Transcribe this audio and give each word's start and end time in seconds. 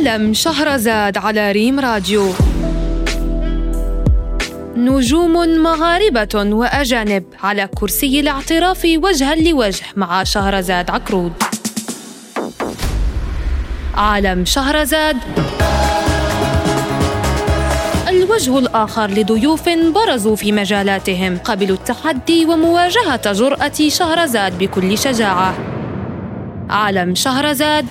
عالم 0.00 0.32
شهرزاد 0.32 1.18
على 1.18 1.52
ريم 1.52 1.80
راديو. 1.80 2.32
نجوم 4.76 5.32
مغاربة 5.62 6.28
وأجانب 6.34 7.24
على 7.42 7.68
كرسي 7.74 8.20
الاعتراف 8.20 8.84
وجها 8.96 9.34
لوجه 9.34 9.84
مع 9.96 10.24
شهرزاد 10.24 10.90
عكرود 10.90 11.32
عالم 13.94 14.44
شهرزاد 14.44 15.16
الوجه 18.08 18.58
الآخر 18.58 19.10
لضيوف 19.10 19.68
برزوا 19.68 20.36
في 20.36 20.52
مجالاتهم 20.52 21.38
قبلوا 21.38 21.76
التحدي 21.76 22.44
ومواجهة 22.44 23.32
جرأة 23.32 23.88
شهرزاد 23.88 24.58
بكل 24.58 24.98
شجاعة. 24.98 25.54
عالم 26.70 27.14
شهرزاد 27.14 27.86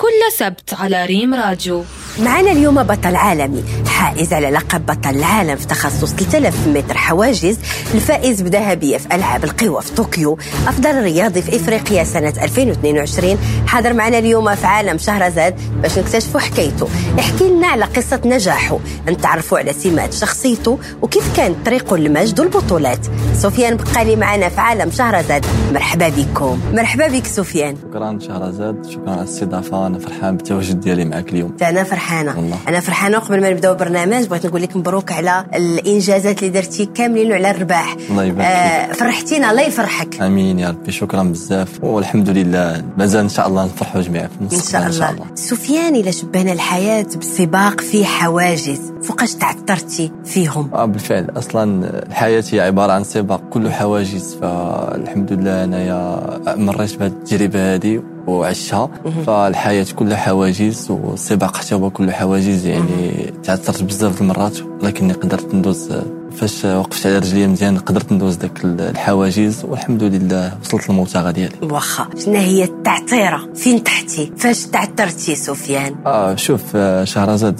كل 0.00 0.32
سبت 0.38 0.74
على 0.74 1.06
ريم 1.06 1.34
راديو. 1.34 1.84
معنا 2.18 2.52
اليوم 2.52 2.82
بطل 2.82 3.16
عالمي 3.16 3.64
حائز 3.86 4.32
على 4.32 4.50
لقب 4.50 4.86
بطل 4.86 5.10
العالم 5.10 5.56
في 5.56 5.66
تخصص 5.66 6.12
3000 6.14 6.66
متر 6.66 6.96
حواجز 6.96 7.58
الفائز 7.94 8.40
بذهبية 8.40 8.96
في 8.96 9.14
ألعاب 9.14 9.44
القوى 9.44 9.82
في 9.82 9.92
طوكيو 9.94 10.38
أفضل 10.66 11.02
رياضي 11.02 11.42
في 11.42 11.56
إفريقيا 11.56 12.04
سنة 12.04 12.34
2022 12.42 13.38
حاضر 13.66 13.92
معنا 13.92 14.18
اليوم 14.18 14.54
في 14.54 14.66
عالم 14.66 14.98
شهرزاد 14.98 15.54
باش 15.82 15.98
نكتشفوا 15.98 16.40
حكايته. 16.40 16.88
احكي 17.18 17.44
لنا 17.44 17.66
على 17.66 17.84
قصة 17.84 18.20
نجاحه 18.24 18.78
نتعرفوا 19.08 19.58
على 19.58 19.72
سمات 19.72 20.12
شخصيته 20.12 20.78
وكيف 21.02 21.36
كان 21.36 21.54
طريقه 21.66 21.96
للمجد 21.96 22.40
والبطولات 22.40 23.06
سفيان 23.40 23.76
بقالي 23.76 24.16
معنا 24.16 24.48
في 24.48 24.60
عالم 24.60 24.90
شهرزاد 24.90 25.46
مرحبا 25.72 26.08
بكم. 26.08 26.60
مرحبا 26.72 27.08
بك 27.08 27.26
سفيان. 27.26 27.76
شكرا 27.76 28.18
شهرزاد 28.20 28.86
شكرا 28.90 29.10
على 29.10 29.20
الاستضافة. 29.20 29.86
أنا 29.86 29.98
فرحان 29.98 30.36
بالتواجد 30.36 30.80
ديالي 30.80 31.04
معك 31.04 31.32
اليوم. 31.32 31.56
أنا 31.62 31.84
فرحانة. 31.84 32.36
والله. 32.36 32.56
أنا 32.68 32.80
فرحانة. 32.80 33.18
قبل 33.18 33.40
ما 33.40 33.50
نبداو 33.50 33.72
البرنامج 33.72 34.26
بغيت 34.26 34.46
نقول 34.46 34.62
لك 34.62 34.76
مبروك 34.76 35.12
على 35.12 35.44
الإنجازات 35.54 36.38
اللي 36.38 36.50
درتي 36.50 36.86
كاملين 36.86 37.30
وعلى 37.30 37.50
الرباح. 37.50 37.96
الله 38.10 38.24
يبارك 38.24 38.46
آه 38.46 38.92
فرحتينا. 38.92 39.50
الله 39.50 39.62
يفرحك. 39.62 40.20
آمين 40.20 40.58
يا 40.58 40.68
ربي. 40.68 40.92
شكرا 40.92 41.22
بزاف. 41.22 41.84
والحمد 41.84 42.28
لله. 42.28 42.84
مازال 42.98 43.20
إن 43.20 43.28
شاء 43.28 43.48
الله 43.48 43.64
نفرحوا 43.64 44.00
جميعا. 44.00 44.26
في 44.26 44.56
إن 44.56 44.60
شاء 44.60 44.86
إن 44.86 44.92
شاء 44.92 45.10
الله. 45.10 45.10
الله. 45.10 45.34
سفيان 45.34 45.94
إلا 45.96 46.10
شبهنا 46.10 46.52
الحياة 46.52 47.06
بسباق 47.20 47.80
في 47.80 48.04
حواجز. 48.04 48.80
فوقاش 49.02 49.34
تعثرتي 49.34 50.12
فيهم؟ 50.24 50.70
آه 50.74 50.84
بالفعل. 50.84 51.30
أصلا 51.36 51.90
الحياة 52.06 52.44
هي 52.52 52.60
عبارة 52.60 52.92
عن 52.92 53.04
سباق. 53.04 53.29
كله 53.36 53.70
حواجز 53.70 54.34
فالحمد 54.34 55.32
لله 55.32 55.64
أنايا 55.64 56.20
مريت 56.56 56.98
بهذه 56.98 57.12
التجربة 57.12 57.74
هذه 57.74 58.02
وعشتها. 58.26 58.90
فالحياة 59.26 59.86
كلها 59.96 60.16
حواجز 60.16 60.90
والسباق 60.90 61.56
حتى 61.56 61.74
هو 61.74 61.90
كله 61.90 62.12
حواجز 62.12 62.66
يعني 62.66 63.32
تعثرت 63.44 63.82
بزاف 63.82 64.20
المرات 64.20 64.58
ولكني 64.82 65.12
قدرت 65.12 65.54
ندوز 65.54 65.92
فاش 66.36 66.64
وقفت 66.64 67.06
على 67.06 67.18
رجلي 67.18 67.46
مزيان 67.46 67.78
قدرت 67.78 68.12
ندوز 68.12 68.36
داك 68.36 68.64
الحواجز 68.64 69.64
والحمد 69.64 70.02
لله 70.02 70.58
وصلت 70.62 70.90
للموتغه 70.90 71.30
ديالي 71.30 71.54
واخا 71.62 72.08
شنو 72.24 72.34
هي 72.34 72.64
التعطيرة؟ 72.64 73.48
فين 73.54 73.84
تحتي؟ 73.84 74.32
فاش 74.36 74.66
تعثرتي 75.00 75.34
سفيان؟ 75.34 75.94
آه 76.06 76.34
شوف 76.34 76.62
آه، 76.76 77.04
شهرزاد 77.04 77.56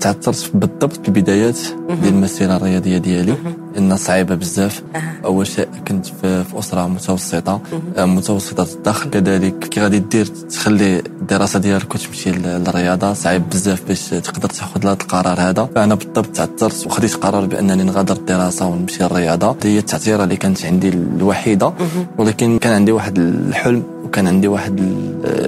تعثرت 0.00 0.50
بالضبط 0.54 0.92
في 0.92 1.08
البدايات 1.08 1.58
ديال 2.02 2.14
المسيرة 2.14 2.56
الرياضية 2.56 2.98
ديالي. 2.98 3.34
إنها 3.78 3.96
صعيبة 3.96 4.34
بزاف. 4.34 4.82
أول 5.24 5.46
شيء 5.46 5.68
كنت 5.88 6.06
في, 6.06 6.44
في 6.44 6.58
أسرة 6.58 6.86
متوسطة. 6.86 7.60
آه، 7.96 8.04
متوسطة 8.04 8.66
الدخل 8.74 9.10
كذلك 9.10 9.58
كي 9.58 9.80
غادي 9.80 9.98
دير 9.98 10.26
تخلي 10.26 10.98
الدراسة 10.98 11.58
ديالك 11.58 11.94
وتمشي 11.94 12.30
لل- 12.30 12.42
للرياضة. 12.64 13.12
صعيب 13.12 13.42
بزاف 13.50 13.82
باش 13.88 14.08
تقدر 14.08 14.48
تاخذ 14.48 14.80
هذا 14.84 14.92
القرار 14.92 15.40
هذا. 15.40 15.68
فأنا 15.74 15.94
بالضبط 15.94 16.26
تعثرت 16.26 16.86
وخديت 16.86 17.14
قرار 17.14 17.46
بأنني 17.46 17.82
نغادر 17.82 18.16
الدراسة 18.16 18.66
ونمشي 18.66 19.04
للرياضة. 19.04 19.56
هي 19.62 19.78
التعثيرة 19.78 20.24
اللي 20.24 20.36
كانت 20.36 20.64
عندي 20.64 20.88
الوحيدة. 20.88 21.72
ولكن 22.18 22.58
كان 22.58 22.72
عندي 22.72 22.92
واحد 22.92 23.18
الحلم 23.18 23.82
وكان 24.04 24.26
عندي 24.26 24.48
واحد 24.48 24.80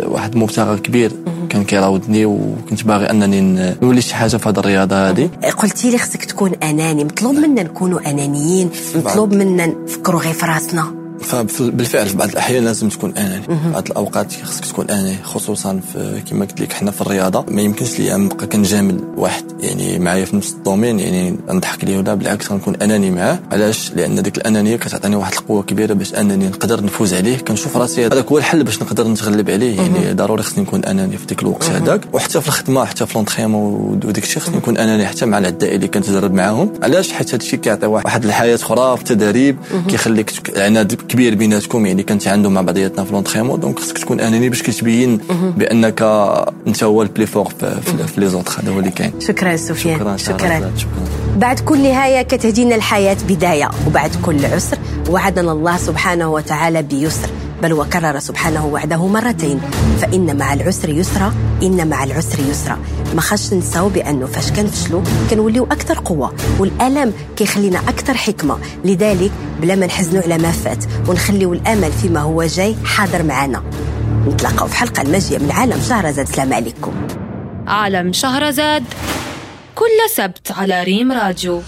واحد 0.06 0.32
المبتغى 0.34 0.76
كبير 0.78 1.12
كان 1.48 1.64
كيراودني 1.64 2.26
وكنت 2.26 2.84
باغي 2.84 3.10
أنني 3.10 3.40
نولي 3.82 4.00
شي 4.00 4.14
حاجة 4.14 4.36
في 4.36 4.48
هذه 4.48 4.58
الرياضة 4.58 5.10
هذه 5.10 5.30
قلتي 5.58 5.90
لي 5.90 5.98
خصك 5.98 6.24
تكون 6.24 6.52
أناني. 6.62 7.04
مطلوب 7.04 7.34
منا 7.34 7.62
نكونوا 7.62 8.10
أنانيين؟ 8.10 8.70
مطلوب 8.94 9.34
منا 9.34 9.66
نفكروا 9.66 10.20
غير 10.20 10.32
في 10.32 10.46
راسنا؟ 10.46 11.03
فبالفعل 11.24 12.06
في 12.06 12.16
بعض 12.16 12.28
الأحيان 12.28 12.64
لازم 12.64 12.88
تكون 12.88 13.16
اناني 13.16 13.42
في 13.42 13.58
بعض 13.72 13.86
الأوقات 13.86 14.32
خصك 14.42 14.64
تكون 14.64 14.90
اناني 14.90 15.16
خصوصا 15.22 15.80
في 15.92 16.22
كما 16.30 16.44
قلت 16.44 16.60
لك 16.60 16.72
حنا 16.72 16.90
في 16.90 17.00
الرياضة. 17.00 17.44
ما 17.48 17.62
يمكنش 17.62 17.98
لي 18.00 18.16
نبقى 18.16 18.46
كنجامل 18.46 19.00
واحد 19.16 19.44
يعني 19.60 19.98
معايا 19.98 20.24
في 20.24 20.36
نفس 20.36 20.52
ال 20.52 20.58
domaine 20.58 21.00
يعني 21.00 21.36
نضحك 21.48 21.84
ليه 21.84 21.98
ولا 21.98 22.14
بالعكس 22.14 22.52
غنكون 22.52 22.76
أناني 22.76 23.10
معاه. 23.10 23.38
علاش؟ 23.52 23.92
لأن 23.96 24.22
ديك 24.22 24.36
الأنانية 24.36 24.76
كتعطيني 24.76 25.16
واحد 25.16 25.32
القوة 25.32 25.62
كبيرة 25.62 25.92
باش 25.94 26.14
أنني 26.14 26.46
نقدر 26.48 26.84
نفوز 26.84 27.14
عليه. 27.14 27.36
كنشوف 27.38 27.76
راسي 27.76 28.06
هذاك 28.06 28.26
هو 28.26 28.38
الحل 28.38 28.64
باش 28.64 28.82
نقدر 28.82 29.08
نتغلب 29.08 29.50
عليه. 29.50 29.76
يعني 29.80 30.12
ضروري 30.12 30.42
خصني 30.42 30.64
نكون 30.64 30.84
أناني 30.84 31.16
في 31.18 31.26
ديك 31.26 31.42
الوقت 31.42 31.64
هذاك. 31.64 32.00
وحتى 32.12 32.40
في 32.40 32.48
الخدمة 32.48 32.84
حتى 32.84 33.06
في 33.06 33.14
l'entraînement 33.14 34.00
وديك 34.04 34.24
الشيء 34.24 34.42
خصني 34.42 34.56
نكون 34.56 34.76
أناني 34.78 35.06
حتى 35.06 35.26
مع 35.26 35.38
الأعداء 35.38 35.74
اللي 35.74 35.88
كنتدرب 35.88 36.34
معاهم. 36.34 36.72
علاش؟ 36.82 37.12
حيت 37.12 37.28
هذا 37.28 37.36
الشيء 37.36 37.58
كيعطي 37.58 37.86
واحد 37.86 38.24
الحياة 38.24 38.54
أخرى 38.54 38.96
في 38.96 39.02
التدريب 39.02 39.56
كيخليك 39.88 40.30
تك- 40.30 40.58
عناد 40.58 40.94
كبير 41.14 41.34
بيناتكم 41.34 41.86
يعني 41.86 42.02
كنت 42.02 42.28
عنده 42.28 42.50
مع 42.50 42.60
بعضياتنا 42.60 43.04
في 43.04 43.12
l'entraînement 43.12 43.60
donc 43.60 43.78
خصك 43.78 43.98
تكون 43.98 44.20
أناني 44.20 44.48
باش 44.48 44.62
كتبين 44.62 45.20
بأنك 45.56 46.02
أنت 46.66 46.84
هو 46.84 47.02
ال 47.02 47.07
plus 47.07 47.26
fort 47.26 47.52
في, 47.60 48.20
les 48.20 48.28
autres 48.28 48.52
هذا 48.62 48.72
هو 48.72 48.78
اللي 48.78 48.90
كاين. 48.90 49.12
شكرا 49.20 49.56
سفيان 49.56 49.98
شكرا 49.98 50.16
شكرا. 50.16 50.72
شكرا. 50.76 50.90
بعد 51.36 51.60
كل 51.60 51.82
نهاية 51.82 52.22
كتهدينا 52.22 52.74
الحياة 52.74 53.16
بداية 53.28 53.70
وبعد 53.86 54.10
كل 54.22 54.46
عسر 54.46 54.78
وعدنا 55.10 55.52
الله 55.52 55.76
سبحانه 55.76 56.32
وتعالى 56.32 56.82
بيسر. 56.82 57.28
بل 57.64 57.72
وكرر 57.72 58.18
سبحانه 58.18 58.66
وعده 58.66 59.06
مرتين. 59.06 59.60
فإن 60.00 60.36
مع 60.38 60.54
العسر 60.54 60.88
يسرا 60.88 61.34
إن 61.62 61.88
مع 61.88 62.04
العسر 62.04 62.38
يسرا. 62.50 62.78
ما 63.14 63.20
خاصناش 63.20 63.52
ننساو 63.52 63.88
بأنه 63.88 64.26
فاش 64.26 64.50
كنفشلوا 64.50 65.02
كنوليو 65.30 65.64
أكثر 65.64 65.98
قوة. 65.98 66.34
والألم 66.58 67.12
كيخلينا 67.36 67.78
أكثر 67.78 68.14
حكمة. 68.14 68.58
لذلك 68.84 69.30
بلا 69.60 69.74
ما 69.74 69.86
نحزنوا 69.86 70.22
على 70.22 70.38
ما 70.38 70.52
فات 70.52 70.84
ونخليو 71.08 71.52
الأمل 71.52 71.92
فيما 71.92 72.20
هو 72.20 72.42
جاي 72.42 72.76
حاضر 72.84 73.22
معنا 73.22 73.62
نتلاقاو 74.28 74.68
في 74.68 74.76
حلقة 74.76 75.02
الماجية 75.02 75.38
من 75.38 75.50
عالم 75.50 75.80
شهرزاد. 75.88 76.28
السلام 76.28 76.52
عليكم. 76.52 76.92
عالم 77.66 78.12
شهرزاد. 78.12 78.84
كل 79.74 80.10
سبت 80.14 80.52
على 80.52 80.82
ريم 80.82 81.12
راديو. 81.12 81.62